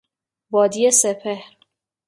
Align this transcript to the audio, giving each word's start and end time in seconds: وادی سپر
وادی 0.53 0.91
سپر 1.01 1.37